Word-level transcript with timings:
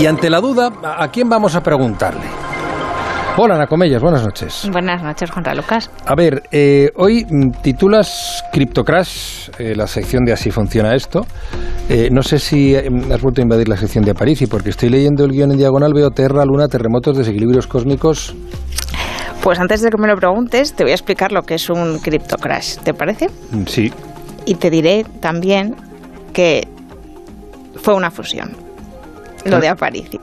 Y 0.00 0.06
ante 0.06 0.30
la 0.30 0.40
duda, 0.40 0.70
¿a 0.96 1.08
quién 1.08 1.28
vamos 1.28 1.56
a 1.56 1.60
preguntarle? 1.60 2.26
Hola, 3.36 3.56
Ana 3.56 3.66
Comellas, 3.66 4.00
buenas 4.00 4.22
noches. 4.22 4.68
Buenas 4.70 5.02
noches, 5.02 5.28
Juan 5.28 5.56
Lucas. 5.56 5.90
A 6.06 6.14
ver, 6.14 6.44
eh, 6.52 6.90
hoy 6.94 7.24
mm, 7.28 7.62
titulas 7.62 8.44
CryptoCrash, 8.52 9.50
eh, 9.58 9.74
la 9.74 9.88
sección 9.88 10.24
de 10.24 10.32
Así 10.32 10.52
funciona 10.52 10.94
esto. 10.94 11.26
Eh, 11.88 12.10
no 12.12 12.22
sé 12.22 12.38
si 12.38 12.76
has 12.76 13.22
vuelto 13.22 13.40
a 13.40 13.42
invadir 13.42 13.68
la 13.68 13.76
sección 13.76 14.04
de 14.04 14.12
Aparici, 14.12 14.46
porque 14.46 14.70
estoy 14.70 14.88
leyendo 14.88 15.24
el 15.24 15.32
guion 15.32 15.50
en 15.50 15.58
diagonal, 15.58 15.92
veo 15.92 16.10
Terra, 16.10 16.44
Luna, 16.44 16.68
terremotos, 16.68 17.16
desequilibrios 17.16 17.66
cósmicos. 17.66 18.36
Pues 19.42 19.58
antes 19.58 19.82
de 19.82 19.90
que 19.90 19.98
me 19.98 20.06
lo 20.06 20.14
preguntes, 20.14 20.74
te 20.74 20.84
voy 20.84 20.92
a 20.92 20.94
explicar 20.94 21.32
lo 21.32 21.42
que 21.42 21.54
es 21.54 21.68
un 21.70 21.98
CryptoCrash, 21.98 22.78
¿te 22.78 22.94
parece? 22.94 23.30
Mm, 23.50 23.66
sí. 23.66 23.92
Y 24.46 24.54
te 24.54 24.70
diré 24.70 25.04
también 25.20 25.74
que 26.32 26.68
fue 27.82 27.94
una 27.94 28.12
fusión 28.12 28.67
lo 29.44 29.60
de 29.60 29.68
Aparici. 29.68 30.20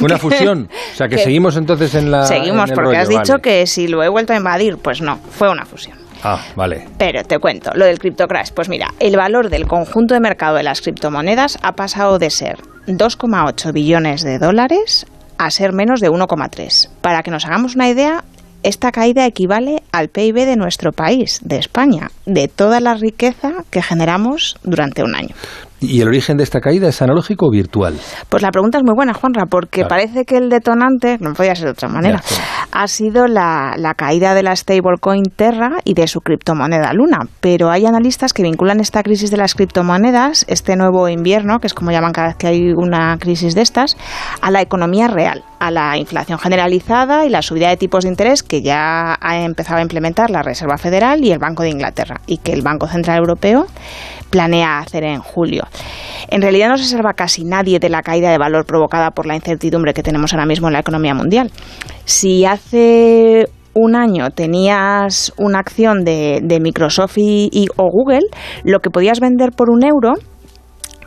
¿Una 0.00 0.18
fusión? 0.18 0.68
O 0.92 0.96
sea, 0.96 1.08
que, 1.08 1.18
seguimos 1.18 1.56
entonces 1.56 1.94
en 1.94 2.10
la. 2.10 2.24
Seguimos, 2.24 2.70
porque 2.72 2.96
has 2.96 3.08
dicho 3.08 3.38
que 3.38 3.66
si 3.66 3.86
lo 3.86 4.02
he 4.02 4.08
vuelto 4.08 4.32
a 4.32 4.36
invadir, 4.36 4.78
pues 4.78 5.02
no, 5.02 5.18
fue 5.30 5.50
una 5.50 5.66
fusión. 5.66 5.98
Ah, 6.22 6.42
vale. 6.54 6.88
Pero 6.96 7.22
te 7.22 7.38
cuento, 7.38 7.70
lo 7.74 7.84
del 7.84 7.98
CryptoCrash. 7.98 8.52
Pues 8.52 8.68
mira, 8.68 8.94
el 8.98 9.16
valor 9.16 9.50
del 9.50 9.66
conjunto 9.66 10.14
de 10.14 10.20
mercado 10.20 10.56
de 10.56 10.62
las 10.62 10.80
criptomonedas 10.80 11.58
ha 11.62 11.72
pasado 11.72 12.18
de 12.18 12.30
ser 12.30 12.58
2,8 12.86 13.72
billones 13.72 14.22
de 14.22 14.38
dólares 14.38 15.06
a 15.38 15.50
ser 15.50 15.72
menos 15.72 16.00
de 16.00 16.10
1,3. 16.10 16.88
Para 17.00 17.22
que 17.22 17.30
nos 17.30 17.44
hagamos 17.44 17.74
una 17.74 17.88
idea, 17.88 18.24
esta 18.62 18.92
caída 18.92 19.26
equivale 19.26 19.82
al 19.92 20.08
PIB 20.08 20.46
de 20.46 20.56
nuestro 20.56 20.92
país, 20.92 21.40
de 21.42 21.58
España, 21.58 22.10
de 22.24 22.48
toda 22.48 22.80
la 22.80 22.94
riqueza 22.94 23.52
que 23.70 23.82
generamos 23.82 24.56
durante 24.62 25.02
un 25.02 25.14
año. 25.14 25.34
¿Y 25.80 26.00
el 26.00 26.08
origen 26.08 26.38
de 26.38 26.44
esta 26.44 26.60
caída 26.60 26.88
es 26.88 27.02
analógico 27.02 27.46
o 27.46 27.50
virtual? 27.50 27.94
Pues 28.30 28.42
la 28.42 28.50
pregunta 28.50 28.78
es 28.78 28.84
muy 28.84 28.94
buena, 28.96 29.12
Juanra, 29.12 29.44
porque 29.44 29.84
parece 29.84 30.24
que 30.24 30.38
el 30.38 30.48
detonante, 30.48 31.18
no 31.20 31.34
podía 31.34 31.54
ser 31.54 31.66
de 31.66 31.70
otra 31.72 31.88
manera, 31.88 32.22
ha 32.76 32.88
sido 32.88 33.26
la, 33.26 33.94
caída 33.96 34.34
de 34.34 34.42
la 34.42 34.54
stablecoin 34.54 35.24
Terra 35.34 35.78
y 35.84 35.94
de 35.94 36.06
su 36.06 36.20
criptomoneda 36.20 36.92
Luna. 36.92 37.20
Pero 37.40 37.70
hay 37.70 37.86
analistas 37.86 38.34
que 38.34 38.42
vinculan 38.42 38.80
esta 38.80 39.02
crisis 39.02 39.30
de 39.30 39.38
las 39.38 39.54
criptomonedas, 39.54 40.44
este 40.46 40.76
nuevo 40.76 41.08
invierno, 41.08 41.58
que 41.58 41.68
es 41.68 41.74
como 41.74 41.90
llaman 41.90 42.12
cada 42.12 42.28
vez 42.28 42.36
que 42.36 42.48
hay 42.48 42.72
una 42.72 43.16
crisis 43.18 43.54
de 43.54 43.62
estas, 43.62 43.96
a 44.42 44.50
la 44.50 44.60
economía 44.60 45.08
real, 45.08 45.42
a 45.58 45.70
la 45.70 45.96
inflación 45.96 46.38
generalizada 46.38 47.24
y 47.24 47.30
la 47.30 47.40
subida 47.40 47.70
de 47.70 47.78
tipos 47.78 48.04
de 48.04 48.10
interés 48.10 48.42
que 48.42 48.60
ya 48.60 49.16
ha 49.22 49.40
empezado 49.40 49.78
a 49.78 49.82
implementar 49.82 50.28
la 50.28 50.42
Reserva 50.42 50.76
Federal 50.76 51.24
y 51.24 51.32
el 51.32 51.38
Banco 51.38 51.62
de 51.62 51.70
Inglaterra 51.70 52.20
y 52.26 52.38
que 52.38 52.52
el 52.52 52.60
Banco 52.60 52.88
Central 52.88 53.16
Europeo 53.16 53.66
planea 54.36 54.80
hacer 54.80 55.04
en 55.04 55.20
julio. 55.20 55.64
En 56.28 56.42
realidad 56.42 56.68
no 56.68 56.76
se 56.76 56.84
salva 56.84 57.14
casi 57.14 57.42
nadie 57.42 57.78
de 57.78 57.88
la 57.88 58.02
caída 58.02 58.30
de 58.30 58.36
valor 58.36 58.66
provocada 58.66 59.10
por 59.12 59.24
la 59.24 59.34
incertidumbre 59.34 59.94
que 59.94 60.02
tenemos 60.02 60.34
ahora 60.34 60.44
mismo 60.44 60.66
en 60.66 60.74
la 60.74 60.80
economía 60.80 61.14
mundial. 61.14 61.50
Si 62.04 62.44
hace 62.44 63.46
un 63.72 63.96
año 63.96 64.30
tenías 64.30 65.32
una 65.38 65.60
acción 65.60 66.04
de, 66.04 66.58
Microsoft 66.60 67.16
y, 67.16 67.66
o 67.76 67.88
Google, 67.90 68.26
lo 68.62 68.80
que 68.80 68.90
podías 68.90 69.20
vender 69.20 69.52
por 69.52 69.70
un 69.70 69.82
euro, 69.82 70.12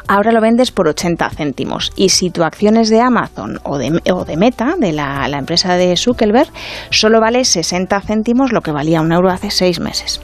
ahora 0.08 0.32
lo 0.32 0.42
vendes 0.42 0.72
por 0.72 0.88
80 0.88 1.30
céntimos. 1.30 1.92
Y 1.96 2.10
si 2.10 2.32
tu 2.32 2.44
acción 2.44 2.78
es 2.78 2.90
de 2.90 3.00
Amazon 3.00 3.60
o 3.64 3.78
de, 3.78 4.02
o 4.12 4.26
de 4.26 4.38
Meta, 4.38 4.74
de 4.80 4.92
la, 4.92 5.28
la, 5.28 5.38
empresa 5.38 5.76
de 5.76 5.96
Zuckerberg, 5.96 6.50
solo 6.90 7.20
vale 7.22 7.46
60 7.46 8.02
céntimos 8.02 8.52
lo 8.52 8.62
que 8.62 8.72
valía 8.72 9.02
un 9.02 9.12
euro 9.12 9.30
hace 9.30 9.52
seis 9.52 9.80
meses. 9.80 10.20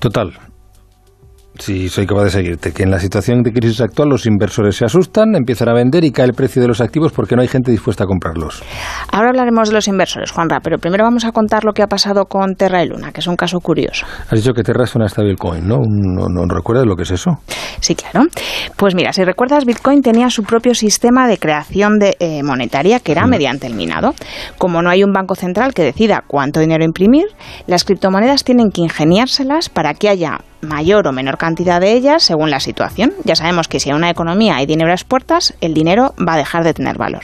Total, 0.00 0.32
Sí, 1.60 1.90
soy 1.90 2.06
capaz 2.06 2.24
de 2.24 2.30
seguirte. 2.30 2.72
Que 2.72 2.84
en 2.84 2.90
la 2.90 2.98
situación 2.98 3.42
de 3.42 3.52
crisis 3.52 3.82
actual 3.82 4.08
los 4.08 4.24
inversores 4.24 4.76
se 4.76 4.86
asustan, 4.86 5.34
empiezan 5.34 5.68
a 5.68 5.74
vender 5.74 6.04
y 6.04 6.10
cae 6.10 6.24
el 6.24 6.32
precio 6.32 6.62
de 6.62 6.68
los 6.68 6.80
activos 6.80 7.12
porque 7.12 7.36
no 7.36 7.42
hay 7.42 7.48
gente 7.48 7.70
dispuesta 7.70 8.04
a 8.04 8.06
comprarlos. 8.06 8.62
Ahora 9.12 9.28
hablaremos 9.28 9.68
de 9.68 9.74
los 9.74 9.86
inversores, 9.86 10.30
Juanra, 10.30 10.60
pero 10.60 10.78
primero 10.78 11.04
vamos 11.04 11.26
a 11.26 11.32
contar 11.32 11.64
lo 11.64 11.72
que 11.72 11.82
ha 11.82 11.86
pasado 11.86 12.24
con 12.24 12.54
Terra 12.54 12.82
y 12.82 12.88
Luna, 12.88 13.12
que 13.12 13.20
es 13.20 13.26
un 13.26 13.36
caso 13.36 13.60
curioso. 13.60 14.06
Has 14.30 14.38
dicho 14.38 14.54
que 14.54 14.62
Terra 14.62 14.84
es 14.84 14.94
una 14.94 15.06
stablecoin, 15.06 15.68
¿no? 15.68 15.76
¿no? 15.86 16.28
¿No, 16.28 16.46
recuerdas 16.46 16.86
lo 16.86 16.96
que 16.96 17.02
es 17.02 17.10
eso? 17.10 17.38
Sí, 17.80 17.94
claro. 17.94 18.26
Pues 18.76 18.94
mira, 18.94 19.12
si 19.12 19.22
recuerdas, 19.22 19.66
Bitcoin 19.66 20.00
tenía 20.00 20.30
su 20.30 20.44
propio 20.44 20.74
sistema 20.74 21.28
de 21.28 21.36
creación 21.36 21.98
de, 21.98 22.16
eh, 22.20 22.42
monetaria 22.42 23.00
que 23.00 23.12
era 23.12 23.26
mm. 23.26 23.30
mediante 23.30 23.66
el 23.66 23.74
minado. 23.74 24.14
Como 24.56 24.80
no 24.80 24.88
hay 24.88 25.04
un 25.04 25.12
banco 25.12 25.34
central 25.34 25.74
que 25.74 25.82
decida 25.82 26.24
cuánto 26.26 26.60
dinero 26.60 26.84
imprimir, 26.84 27.26
las 27.66 27.84
criptomonedas 27.84 28.44
tienen 28.44 28.70
que 28.70 28.80
ingeniárselas 28.80 29.68
para 29.68 29.92
que 29.92 30.08
haya 30.08 30.38
mayor 30.62 31.06
o 31.06 31.12
menor 31.12 31.38
cantidad 31.38 31.80
de 31.80 31.92
ellas 31.92 32.22
según 32.22 32.50
la 32.50 32.60
situación. 32.60 33.12
Ya 33.24 33.36
sabemos 33.36 33.68
que 33.68 33.80
si 33.80 33.90
en 33.90 33.96
una 33.96 34.10
economía 34.10 34.56
hay 34.56 34.66
dinero 34.66 34.88
a 34.88 34.92
las 34.92 35.04
puertas, 35.04 35.54
el 35.60 35.74
dinero 35.74 36.14
va 36.16 36.34
a 36.34 36.38
dejar 36.38 36.64
de 36.64 36.74
tener 36.74 36.98
valor. 36.98 37.22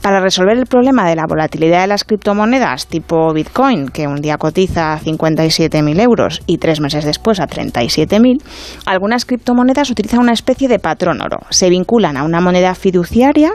Para 0.00 0.20
resolver 0.20 0.56
el 0.56 0.66
problema 0.66 1.08
de 1.08 1.16
la 1.16 1.24
volatilidad 1.26 1.82
de 1.82 1.86
las 1.86 2.04
criptomonedas 2.04 2.86
tipo 2.86 3.32
Bitcoin, 3.32 3.88
que 3.88 4.06
un 4.06 4.20
día 4.20 4.36
cotiza 4.36 4.92
a 4.92 5.00
57.000 5.00 6.00
euros 6.00 6.42
y 6.46 6.58
tres 6.58 6.80
meses 6.80 7.04
después 7.04 7.40
a 7.40 7.46
37.000, 7.46 8.42
algunas 8.86 9.24
criptomonedas 9.24 9.90
utilizan 9.90 10.20
una 10.20 10.32
especie 10.32 10.68
de 10.68 10.78
patrón 10.78 11.22
oro. 11.22 11.38
Se 11.50 11.70
vinculan 11.70 12.16
a 12.16 12.24
una 12.24 12.40
moneda 12.40 12.74
fiduciaria 12.74 13.52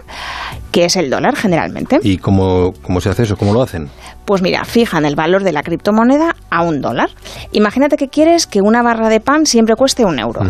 que 0.72 0.86
es 0.86 0.96
el 0.96 1.10
dólar 1.10 1.36
generalmente. 1.36 2.00
¿Y 2.04 2.18
cómo, 2.18 2.74
cómo 2.82 3.02
se 3.02 3.10
hace 3.10 3.24
eso? 3.24 3.38
¿Cómo 3.38 3.54
lo 3.54 3.62
hacen? 3.62 3.90
Pues 4.26 4.42
mira, 4.42 4.64
fijan 4.66 5.06
el 5.06 5.16
valor 5.16 5.44
de 5.44 5.52
la 5.52 5.64
criptomoneda 5.64 6.36
a 6.50 6.62
un 6.62 6.82
dólar. 6.82 7.10
Imagínate 7.52 7.98
que 7.98 8.10
quieres 8.10 8.46
que 8.46 8.62
una 8.62 8.84
barra 8.84 9.10
de 9.10 9.20
pan 9.20 9.46
siempre 9.46 9.76
cueste 9.76 10.06
un 10.06 10.20
euro. 10.20 10.42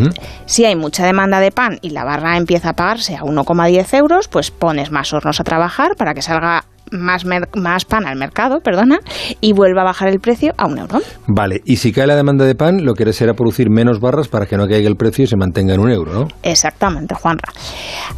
Si 0.46 0.66
hay 0.66 0.75
mucha 0.75 1.06
demanda 1.06 1.40
de 1.40 1.52
pan 1.52 1.80
y 1.81 1.91
la 1.91 2.03
barra 2.03 2.38
empieza 2.38 2.69
a 2.69 2.74
pagarse 2.74 3.16
a 3.16 3.22
1,10 3.22 3.97
euros, 3.97 4.28
pues 4.28 4.52
pones 4.52 4.91
más 4.91 5.13
hornos 5.13 5.40
a 5.40 5.44
trabajar 5.44 5.96
para 5.96 6.13
que 6.13 6.22
salga 6.22 6.66
más, 6.92 7.26
más 7.56 7.86
pan 7.86 8.08
al 8.08 8.18
mercado, 8.18 8.60
perdona, 8.62 9.00
y 9.42 9.54
vuelva 9.54 9.82
a 9.82 9.86
bajar 9.86 10.10
el 10.10 10.20
precio 10.20 10.54
a 10.58 10.66
un 10.66 10.80
euro. 10.80 11.00
Vale, 11.28 11.62
y 11.66 11.78
si 11.78 11.92
cae 11.92 12.08
la 12.08 12.16
demanda 12.16 12.46
de 12.46 12.56
pan, 12.56 12.86
lo 12.86 12.94
que 12.94 13.12
será 13.14 13.34
producir 13.34 13.70
menos 13.70 14.00
barras 14.00 14.28
para 14.28 14.46
que 14.46 14.58
no 14.58 14.68
caiga 14.68 14.88
el 14.88 14.96
precio 14.96 15.24
y 15.24 15.28
se 15.28 15.36
mantenga 15.36 15.74
en 15.74 15.80
un 15.80 15.92
euro, 15.92 16.14
¿no? 16.14 16.28
Exactamente, 16.44 17.16
Juanra. 17.16 17.52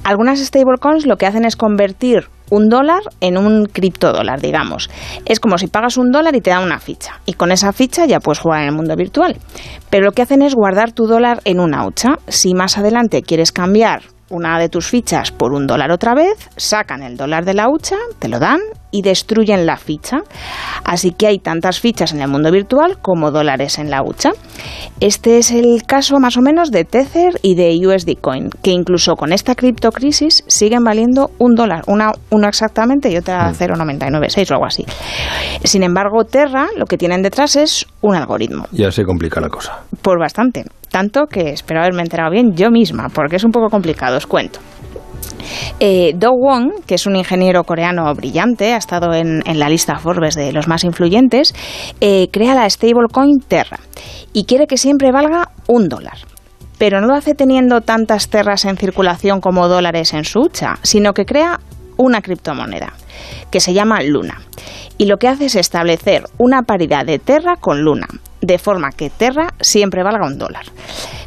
Algunas 0.04 0.40
stablecoins 0.40 1.06
lo 1.06 1.18
que 1.18 1.26
hacen 1.26 1.46
es 1.46 1.56
convertir 1.56 2.28
un 2.50 2.68
dólar 2.68 3.02
en 3.22 3.38
un 3.38 3.66
criptodólar, 3.66 4.42
digamos. 4.42 4.90
Es 5.26 5.40
como 5.40 5.58
si 5.58 5.68
pagas 5.68 5.98
un 5.98 6.12
dólar 6.12 6.36
y 6.36 6.42
te 6.42 6.50
dan 6.50 6.64
una 6.64 6.80
ficha. 6.80 7.22
Y 7.26 7.34
con 7.34 7.52
esa 7.52 7.72
ficha 7.72 8.06
ya 8.06 8.20
puedes 8.20 8.40
jugar 8.40 8.62
en 8.62 8.68
el 8.68 8.76
mundo 8.76 8.96
virtual. 8.96 9.38
Pero 9.90 10.06
lo 10.06 10.12
que 10.12 10.22
hacen 10.22 10.42
es 10.42 10.54
guardar 10.54 10.92
tu 10.92 11.06
dólar 11.06 11.40
en 11.46 11.60
una 11.60 11.86
hucha. 11.86 12.20
Si 12.28 12.54
más 12.54 12.78
adelante 12.78 13.24
quieres 13.24 13.52
cambiar 13.52 14.04
una 14.32 14.58
de 14.58 14.70
tus 14.70 14.88
fichas 14.88 15.32
por 15.32 15.54
un 15.54 15.68
dólar 15.68 15.92
otra 15.92 16.16
vez, 16.16 16.50
sacan 16.56 17.04
el 17.04 17.18
dólar 17.18 17.46
de 17.46 17.54
la 17.54 17.70
hucha, 17.70 17.98
te 18.20 18.28
lo 18.28 18.40
dan 18.40 18.60
y 18.92 19.02
destruyen 19.02 19.66
la 19.66 19.78
ficha. 19.78 20.22
Así 20.84 21.12
que 21.12 21.28
hay 21.28 21.40
tantas 21.40 21.80
fichas 21.80 22.14
en 22.14 22.22
el 22.22 22.28
mundo 22.28 22.52
virtual 22.52 22.98
como 23.02 23.32
dólares 23.32 23.80
en 23.80 23.90
la 23.90 24.02
hucha. 24.04 24.32
Este 25.00 25.38
es 25.38 25.52
el 25.52 25.84
caso 25.86 26.20
más 26.20 26.38
o 26.38 26.42
menos 26.42 26.72
de 26.72 26.84
Tether 26.84 27.40
y 27.42 27.56
de 27.56 27.80
USD 27.86 28.20
Coin, 28.20 28.50
que 28.62 28.72
incluso 28.72 29.16
con 29.16 29.32
esta 29.34 29.56
criptocrisis 29.56 30.44
siguen 30.48 30.84
valiendo 30.84 31.32
un 31.38 31.56
dólar, 31.56 31.84
una, 31.88 32.12
uno 32.30 32.48
exactamente 32.48 33.10
y 33.10 33.18
otra 33.18 33.54
0,996 33.54 34.50
mm. 34.50 34.54
o 34.54 34.56
algo 34.56 34.66
así. 34.66 34.86
Sin 35.64 35.84
embargo, 35.84 36.24
Terra 36.26 36.68
lo 36.76 36.86
que 36.86 36.98
tienen 36.98 37.22
detrás 37.22 37.56
es 37.56 37.86
un 38.02 38.16
algoritmo. 38.16 38.66
Ya 38.72 38.92
se 38.92 39.04
complica 39.04 39.40
la 39.40 39.50
cosa. 39.50 39.84
Por 40.02 40.20
bastante. 40.20 40.66
Tanto 40.92 41.26
que 41.28 41.52
espero 41.52 41.80
haberme 41.80 42.02
enterado 42.02 42.32
bien 42.32 42.54
yo 42.54 42.70
misma, 42.70 43.08
porque 43.10 43.38
es 43.38 43.44
un 43.46 43.52
poco 43.52 43.70
complicado, 43.70 44.18
os 44.18 44.28
cuento. 44.28 44.60
Eh, 45.80 46.14
Do 46.16 46.32
Wong, 46.34 46.84
que 46.86 46.96
es 46.96 47.06
un 47.06 47.16
ingeniero 47.16 47.64
coreano 47.64 48.14
brillante, 48.14 48.74
ha 48.74 48.78
estado 48.78 49.14
en, 49.14 49.42
la 49.46 49.70
lista 49.70 49.98
Forbes 49.98 50.36
de 50.36 50.52
los 50.52 50.68
más 50.68 50.84
influyentes, 50.84 51.56
eh, 52.02 52.28
crea 52.32 52.54
la 52.54 52.70
stablecoin 52.70 53.40
Terra 53.40 53.80
y 54.34 54.44
quiere 54.44 54.68
que 54.68 54.78
siempre 54.78 55.12
valga 55.12 55.50
un 55.68 55.88
dólar. 55.88 56.18
Pero 56.78 57.00
no 57.00 57.08
lo 57.08 57.16
hace 57.16 57.36
teniendo 57.36 57.82
tantas 57.82 58.30
terras 58.30 58.66
en 58.66 58.76
circulación 58.76 59.40
como 59.40 59.68
dólares 59.68 60.14
en 60.14 60.26
su 60.26 60.42
hucha, 60.42 60.78
sino 60.82 61.14
que 61.14 61.26
crea 61.26 61.60
una 61.98 62.22
criptomoneda 62.22 62.94
que 63.50 63.60
se 63.60 63.74
llama 63.74 64.02
Luna. 64.02 64.42
Y 64.98 65.06
lo 65.06 65.18
que 65.18 65.28
hace 65.28 65.46
es 65.46 65.56
establecer 65.56 66.24
una 66.38 66.64
paridad 66.64 67.06
de 67.06 67.20
Terra 67.20 67.56
con 67.56 67.82
Luna, 67.82 68.08
de 68.42 68.58
forma 68.58 68.92
que 68.92 69.10
Terra 69.10 69.54
siempre 69.62 70.04
valga 70.04 70.26
un 70.26 70.38
dólar. 70.38 70.66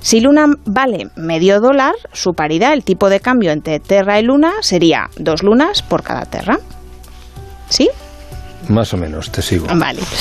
Si 0.00 0.20
Luna 0.20 0.46
vale 0.66 1.08
medio 1.16 1.60
dólar, 1.60 1.94
su 2.12 2.34
paridad, 2.34 2.72
el 2.72 2.84
tipo 2.84 3.08
de 3.08 3.20
cambio 3.20 3.52
entre 3.52 3.80
Terra 3.80 4.20
y 4.20 4.22
Luna, 4.22 4.52
sería 4.60 5.08
dos 5.16 5.42
lunas 5.42 5.82
por 5.82 6.02
cada 6.02 6.26
Terra. 6.26 6.58
¿Sí? 7.68 7.88
Más 8.68 8.92
o 8.94 8.96
menos, 8.96 9.30
te 9.30 9.42
sigo. 9.42 9.66
Vale. 9.74 10.02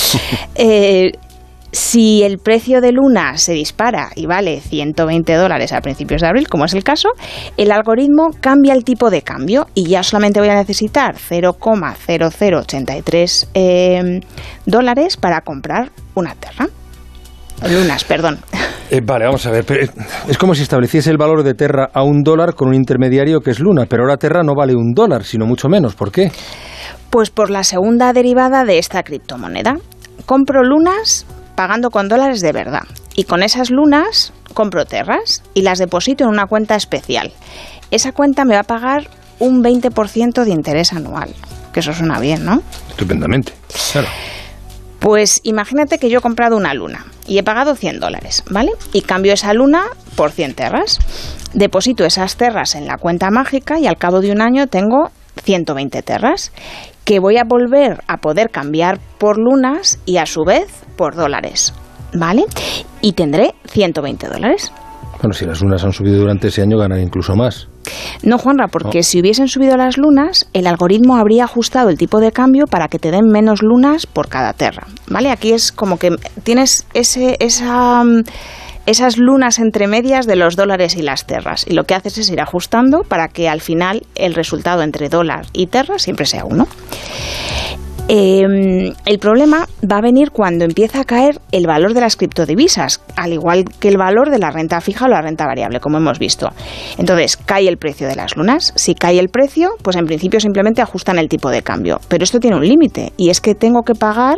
Eh, 0.55 1.11
si 1.73 2.21
el 2.21 2.37
precio 2.37 2.81
de 2.81 2.91
Luna 2.91 3.39
se 3.39 3.53
dispara 3.53 4.11
y 4.15 4.27
vale 4.27 4.61
120 4.61 5.33
dólares 5.33 5.73
a 5.73 5.81
principios 5.81 6.21
de 6.21 6.27
abril, 6.27 6.47
como 6.47 6.65
es 6.65 6.75
el 6.75 6.83
caso, 6.83 7.09
el 7.57 7.71
algoritmo 7.71 8.29
cambia 8.39 8.73
el 8.73 8.83
tipo 8.83 9.09
de 9.09 9.23
cambio 9.23 9.65
y 9.73 9.87
ya 9.87 10.03
solamente 10.03 10.39
voy 10.39 10.49
a 10.49 10.55
necesitar 10.55 11.15
0,0083 11.15 13.47
eh, 13.55 14.21
dólares 14.67 15.17
para 15.17 15.41
comprar 15.41 15.91
una 16.13 16.35
terra. 16.35 16.69
Lunas, 17.69 18.03
perdón. 18.03 18.39
Eh, 18.89 19.01
vale, 19.03 19.25
vamos 19.25 19.45
a 19.45 19.51
ver. 19.51 19.65
es 20.27 20.37
como 20.37 20.53
si 20.53 20.63
estableciese 20.63 21.09
el 21.09 21.17
valor 21.17 21.43
de 21.43 21.53
Terra 21.53 21.89
a 21.93 22.03
un 22.03 22.21
dólar 22.21 22.53
con 22.53 22.67
un 22.67 22.75
intermediario 22.75 23.39
que 23.39 23.51
es 23.51 23.59
Luna, 23.59 23.85
pero 23.87 24.03
ahora 24.03 24.17
Terra 24.17 24.43
no 24.43 24.53
vale 24.55 24.75
un 24.75 24.93
dólar, 24.93 25.23
sino 25.23 25.45
mucho 25.45 25.69
menos. 25.69 25.95
¿Por 25.95 26.11
qué? 26.11 26.31
Pues 27.09 27.29
por 27.29 27.49
la 27.49 27.63
segunda 27.63 28.13
derivada 28.13 28.65
de 28.65 28.77
esta 28.77 29.03
criptomoneda. 29.03 29.77
Compro 30.25 30.63
lunas 30.63 31.25
pagando 31.55 31.89
con 31.89 32.07
dólares 32.07 32.41
de 32.41 32.51
verdad. 32.51 32.83
Y 33.15 33.23
con 33.23 33.43
esas 33.43 33.69
lunas 33.69 34.33
compro 34.53 34.85
terras 34.85 35.43
y 35.53 35.61
las 35.61 35.79
deposito 35.79 36.23
en 36.25 36.29
una 36.29 36.45
cuenta 36.45 36.75
especial. 36.75 37.31
Esa 37.91 38.11
cuenta 38.11 38.45
me 38.45 38.55
va 38.55 38.61
a 38.61 38.63
pagar 38.63 39.09
un 39.39 39.63
20% 39.63 40.43
de 40.43 40.51
interés 40.51 40.93
anual. 40.93 41.33
Que 41.71 41.79
eso 41.79 41.93
suena 41.93 42.19
bien, 42.19 42.45
¿no? 42.45 42.61
Estupendamente. 42.89 43.53
Claro. 43.91 44.07
Pues 44.99 45.41
imagínate 45.43 45.97
que 45.97 46.09
yo 46.09 46.19
he 46.19 46.21
comprado 46.21 46.55
una 46.57 46.73
luna 46.73 47.05
y 47.27 47.37
he 47.37 47.43
pagado 47.43 47.75
100 47.75 47.99
dólares, 47.99 48.43
¿vale? 48.49 48.71
Y 48.91 49.01
cambio 49.01 49.33
esa 49.33 49.53
luna 49.53 49.83
por 50.15 50.31
100 50.31 50.53
terras. 50.55 50.99
Deposito 51.53 52.05
esas 52.05 52.35
terras 52.35 52.75
en 52.75 52.87
la 52.87 52.97
cuenta 52.97 53.29
mágica 53.29 53.79
y 53.79 53.87
al 53.87 53.97
cabo 53.97 54.21
de 54.21 54.31
un 54.31 54.41
año 54.41 54.67
tengo 54.67 55.11
120 55.43 56.01
terras 56.01 56.51
que 57.03 57.19
voy 57.19 57.37
a 57.37 57.43
volver 57.43 58.01
a 58.07 58.17
poder 58.17 58.49
cambiar 58.49 58.99
por 59.17 59.37
lunas 59.37 59.99
y 60.05 60.17
a 60.17 60.25
su 60.25 60.43
vez 60.43 60.83
por 60.95 61.15
dólares, 61.15 61.73
¿vale? 62.13 62.45
Y 63.01 63.13
tendré 63.13 63.53
120 63.67 64.27
dólares. 64.27 64.71
Bueno, 65.21 65.33
si 65.33 65.45
las 65.45 65.61
lunas 65.61 65.83
han 65.83 65.91
subido 65.91 66.19
durante 66.19 66.47
ese 66.47 66.61
año, 66.61 66.77
ganan 66.77 67.01
incluso 67.01 67.35
más. 67.35 67.67
No, 68.23 68.37
Juanra, 68.37 68.67
porque 68.67 69.03
si 69.03 69.19
hubiesen 69.19 69.47
subido 69.47 69.77
las 69.77 69.97
lunas, 69.97 70.47
el 70.53 70.67
algoritmo 70.67 71.15
habría 71.15 71.45
ajustado 71.45 71.89
el 71.89 71.97
tipo 71.97 72.19
de 72.19 72.31
cambio 72.31 72.65
para 72.67 72.87
que 72.87 72.99
te 72.99 73.11
den 73.11 73.27
menos 73.27 73.61
lunas 73.61 74.05
por 74.05 74.29
cada 74.29 74.53
terra, 74.53 74.87
¿vale? 75.07 75.31
Aquí 75.31 75.51
es 75.51 75.71
como 75.71 75.97
que 75.97 76.15
tienes 76.43 76.85
ese, 76.93 77.37
esa 77.39 78.03
mm, 78.03 78.23
esas 78.85 79.17
lunas 79.17 79.59
entre 79.59 79.87
medias 79.87 80.25
de 80.25 80.35
los 80.35 80.55
dólares 80.55 80.95
y 80.95 81.01
las 81.01 81.25
terras. 81.25 81.65
Y 81.67 81.73
lo 81.73 81.85
que 81.85 81.95
haces 81.95 82.17
es 82.17 82.29
ir 82.29 82.41
ajustando 82.41 83.03
para 83.03 83.29
que 83.29 83.47
al 83.47 83.61
final 83.61 84.05
el 84.15 84.33
resultado 84.33 84.83
entre 84.83 85.09
dólar 85.09 85.45
y 85.53 85.67
terra 85.67 85.99
siempre 85.99 86.25
sea 86.25 86.45
uno. 86.45 86.67
Em, 88.09 88.93
el 89.05 89.19
problema 89.19 89.67
va 89.89 89.97
a 89.97 90.01
venir 90.01 90.31
cuando 90.31 90.65
empieza 90.65 90.99
a 90.99 91.03
caer 91.05 91.39
el 91.53 91.65
valor 91.67 91.93
de 91.93 92.01
las 92.01 92.17
criptodivisas, 92.17 93.01
al 93.15 93.31
igual 93.31 93.63
que 93.79 93.87
el 93.87 93.97
valor 93.97 94.29
de 94.29 94.39
la 94.39 94.51
renta 94.51 94.81
fija 94.81 95.05
o 95.05 95.07
la 95.07 95.21
renta 95.21 95.45
variable, 95.45 95.79
como 95.79 95.97
hemos 95.97 96.19
visto. 96.19 96.51
Entonces, 96.97 97.37
cae 97.37 97.67
el 97.69 97.77
precio 97.77 98.07
de 98.07 98.15
las 98.15 98.35
lunas. 98.35 98.73
Si 98.75 98.93
cae 98.93 99.19
el 99.19 99.29
precio, 99.29 99.71
pues 99.81 99.95
en 99.95 100.05
principio 100.05 100.41
simplemente 100.41 100.81
ajustan 100.81 101.17
el 101.17 101.29
tipo 101.29 101.49
de 101.49 101.61
cambio. 101.61 102.01
Pero 102.09 102.25
esto 102.25 102.41
tiene 102.41 102.57
un 102.57 102.67
límite, 102.67 103.13
y 103.15 103.29
es 103.29 103.39
que 103.39 103.55
tengo 103.55 103.83
que 103.83 103.95
pagar 103.95 104.37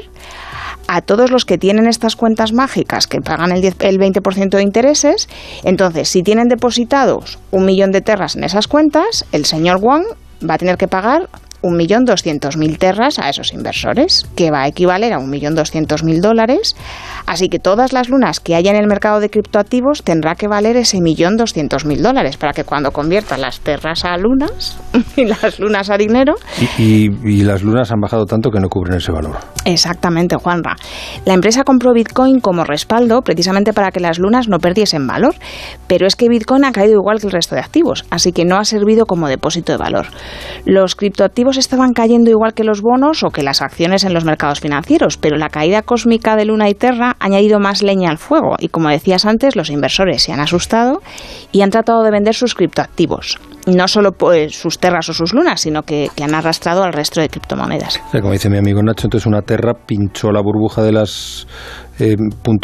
a 0.87 1.01
todos 1.01 1.31
los 1.31 1.45
que 1.45 1.57
tienen 1.57 1.87
estas 1.87 2.15
cuentas 2.15 2.53
mágicas 2.53 3.07
que 3.07 3.19
pagan 3.19 3.51
el, 3.51 3.61
10, 3.61 3.77
el 3.79 3.99
20% 3.99 4.49
de 4.49 4.61
intereses. 4.61 5.27
Entonces, 5.63 6.07
si 6.09 6.21
tienen 6.21 6.49
depositados 6.49 7.39
un 7.49 7.65
millón 7.65 7.91
de 7.91 8.01
terras 8.01 8.35
en 8.35 8.43
esas 8.43 8.67
cuentas, 8.67 9.25
el 9.31 9.45
señor 9.45 9.77
Wang 9.81 10.03
va 10.47 10.55
a 10.55 10.57
tener 10.57 10.77
que 10.77 10.87
pagar 10.87 11.29
1.200.000 11.69 12.77
terras 12.77 13.19
a 13.19 13.29
esos 13.29 13.53
inversores, 13.53 14.25
que 14.35 14.51
va 14.51 14.63
a 14.63 14.67
equivaler 14.67 15.13
a 15.13 15.19
1.200.000 15.19 16.21
dólares. 16.21 16.75
Así 17.25 17.49
que 17.49 17.59
todas 17.59 17.93
las 17.93 18.09
lunas 18.09 18.39
que 18.39 18.55
haya 18.55 18.71
en 18.71 18.77
el 18.77 18.87
mercado 18.87 19.19
de 19.19 19.29
criptoactivos 19.29 20.03
tendrá 20.03 20.35
que 20.35 20.47
valer 20.47 20.77
ese 20.77 20.99
1.200.000 20.99 21.99
dólares 21.99 22.37
para 22.37 22.53
que 22.53 22.63
cuando 22.63 22.91
conviertan 22.91 23.41
las 23.41 23.59
terras 23.59 24.05
a 24.05 24.17
lunas 24.17 24.77
y 25.15 25.25
las 25.25 25.59
lunas 25.59 25.89
a 25.89 25.97
dinero. 25.97 26.35
Y, 26.77 27.09
y, 27.23 27.43
las 27.43 27.63
lunas 27.63 27.91
han 27.91 27.99
bajado 27.99 28.25
tanto 28.25 28.49
que 28.51 28.59
no 28.59 28.69
cubren 28.69 28.97
ese 28.97 29.11
valor. 29.11 29.37
Exactamente, 29.65 30.35
Juanra. 30.35 30.75
La 31.25 31.33
empresa 31.33 31.63
compró 31.63 31.93
Bitcoin 31.93 32.39
como 32.39 32.63
respaldo 32.63 33.21
precisamente 33.21 33.73
para 33.73 33.91
que 33.91 33.99
las 33.99 34.19
lunas 34.19 34.47
no 34.47 34.59
perdiesen 34.59 35.07
valor. 35.07 35.35
Pero 35.87 36.07
es 36.07 36.15
que 36.15 36.29
Bitcoin 36.29 36.65
ha 36.65 36.71
caído 36.71 36.93
igual 36.95 37.19
que 37.19 37.27
el 37.27 37.33
resto 37.33 37.55
de 37.55 37.61
activos, 37.61 38.05
así 38.09 38.31
que 38.31 38.45
no 38.45 38.57
ha 38.57 38.65
servido 38.65 39.05
como 39.05 39.27
depósito 39.27 39.71
de 39.71 39.77
valor. 39.77 40.07
Los 40.65 40.95
criptoactivos 40.95 41.54
estaban 41.57 41.93
cayendo 41.93 42.29
igual 42.29 42.53
que 42.53 42.63
los 42.63 42.81
bonos 42.81 43.23
o 43.23 43.29
que 43.29 43.43
las 43.43 43.61
acciones 43.61 44.03
en 44.03 44.13
los 44.13 44.25
mercados 44.25 44.59
financieros, 44.59 45.17
pero 45.17 45.37
la 45.37 45.49
caída 45.49 45.81
cósmica 45.81 46.35
de 46.35 46.45
Luna 46.45 46.69
y 46.69 46.75
Terra 46.75 47.15
ha 47.19 47.25
añadido 47.25 47.59
más 47.59 47.83
leña 47.83 48.09
al 48.09 48.17
fuego 48.17 48.55
y 48.59 48.69
como 48.69 48.89
decías 48.89 49.25
antes, 49.25 49.55
los 49.55 49.69
inversores 49.69 50.23
se 50.23 50.33
han 50.33 50.39
asustado 50.39 51.01
y 51.51 51.61
han 51.61 51.69
tratado 51.69 52.03
de 52.03 52.11
vender 52.11 52.35
sus 52.35 52.55
criptoactivos. 52.55 53.39
No 53.67 53.87
solo 53.87 54.11
pues, 54.11 54.55
sus 54.55 54.77
terras 54.79 55.09
o 55.09 55.13
sus 55.13 55.33
lunas, 55.33 55.61
sino 55.61 55.83
que, 55.83 56.09
han 56.21 56.35
arrastrado 56.35 56.83
al 56.83 56.93
resto 56.93 57.21
de 57.21 57.29
criptomonedas. 57.29 57.99
como 58.11 58.31
dice 58.31 58.49
mi 58.49 58.57
amigo 58.57 58.81
Nacho, 58.81 59.07
entonces 59.07 59.27
una 59.27 59.41
terra 59.41 59.73
pinchó 59.85 60.31
la 60.31 60.41
burbuja 60.41 60.83
de 60.83 60.91
las 60.91 61.47
eh, 61.99 62.15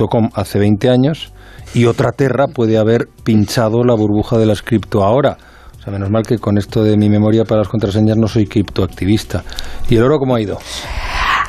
.com 0.10 0.30
hace 0.34 0.60
20 0.60 0.90
años 0.90 1.34
y 1.74 1.86
otra 1.86 2.12
terra 2.12 2.48
puede 2.48 2.78
haber 2.78 3.08
pinchado 3.24 3.84
la 3.84 3.96
burbuja 3.96 4.38
de 4.38 4.46
las 4.46 4.62
cripto 4.62 5.04
ahora. 5.04 5.38
O 5.82 5.84
sea, 5.84 5.92
menos 5.92 6.12
mal 6.12 6.22
que 6.22 6.38
con 6.38 6.60
esto 6.60 6.84
de 6.84 6.96
mi 6.96 7.10
memoria 7.10 7.44
para 7.44 7.62
las 7.62 7.68
contraseñas 7.68 8.16
no 8.16 8.28
soy 8.28 8.46
criptoactivista. 8.46 9.44
¿Y 9.90 9.96
el 9.96 10.04
oro 10.04 10.20
cómo 10.20 10.36
ha 10.36 10.42
ido? 10.42 10.60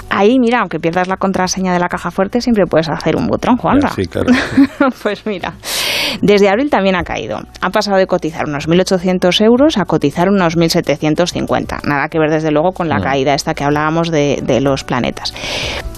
Ahí, 0.09 0.39
mira, 0.39 0.61
aunque 0.61 0.81
pierdas 0.81 1.07
la 1.07 1.19
contraseña 1.19 1.75
de 1.75 1.79
la 1.79 1.89
caja 1.89 2.11
fuerte, 2.11 2.41
siempre 2.41 2.65
puedes 2.65 2.89
hacer 2.89 3.15
un 3.15 3.27
botón, 3.27 3.59
Juanra. 3.59 3.91
Sí, 3.91 4.07
claro. 4.07 4.31
pues 5.03 5.27
mira, 5.27 5.53
desde 6.23 6.49
abril 6.49 6.71
también 6.71 6.97
ha 6.97 7.03
caído. 7.03 7.41
Ha 7.61 7.69
pasado 7.69 7.99
de 7.99 8.07
cotizar 8.07 8.49
unos 8.49 8.69
1.800 8.71 9.45
euros 9.45 9.77
a 9.77 9.85
cotizar 9.85 10.31
unos 10.31 10.57
1.750. 10.57 11.81
Nada 11.85 12.09
que 12.09 12.19
ver, 12.19 12.31
desde 12.31 12.51
luego, 12.53 12.73
con 12.73 12.89
la 12.89 13.01
caída 13.01 13.35
esta 13.35 13.53
que 13.53 13.65
hablábamos 13.65 14.11
de, 14.11 14.41
de 14.43 14.63
los 14.63 14.83
planetas. 14.83 15.35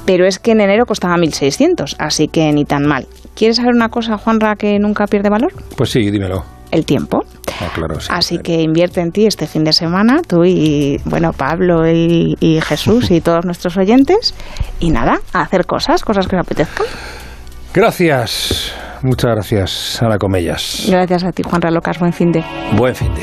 Pero 0.07 0.27
es 0.27 0.41
que 0.41 0.51
en 0.51 0.61
enero 0.61 0.87
costaba 0.87 1.15
1.600, 1.15 1.95
así 2.01 2.27
que 2.27 2.53
ni 2.53 2.65
tan 2.65 2.85
mal. 2.85 3.07
¿Quieres 3.37 3.59
saber 3.59 3.75
una 3.75 3.91
cosa, 3.91 4.19
Juanra, 4.19 4.57
que 4.57 4.81
nunca 4.81 5.07
pierde 5.07 5.29
valor? 5.29 5.53
Pues 5.77 5.91
sí, 5.91 6.11
dímelo 6.11 6.45
el 6.75 6.85
tiempo. 6.85 7.25
Ah, 7.61 7.71
claro, 7.73 7.97
Así 8.11 8.39
que 8.39 8.61
invierte 8.61 9.01
en 9.01 9.13
ti 9.13 9.27
este 9.27 9.47
fin 9.47 9.65
de 9.65 9.73
semana, 9.73 10.23
tú 10.27 10.45
y, 10.45 11.01
bueno, 11.05 11.33
Pablo 11.33 11.89
y, 11.89 12.37
y 12.41 12.61
Jesús 12.61 13.11
y 13.11 13.21
todos 13.21 13.45
nuestros 13.45 13.77
oyentes. 13.77 14.35
Y 14.81 14.91
nada, 14.91 15.21
a 15.33 15.43
hacer 15.43 15.67
cosas, 15.67 16.03
cosas 16.03 16.27
que 16.27 16.35
me 16.35 16.41
apetezcan. 16.41 16.87
Gracias. 17.73 18.73
Muchas 19.03 19.31
gracias, 19.33 20.03
Ana 20.03 20.19
Comellas. 20.19 20.87
Gracias 20.89 21.25
a 21.25 21.33
ti, 21.33 21.43
Juan 21.43 21.63
Ralocas. 21.63 21.99
Buen 21.99 22.13
fin 22.13 22.33
de. 22.33 22.43
Buen 22.77 22.95
fin 22.95 23.15
de. 23.15 23.23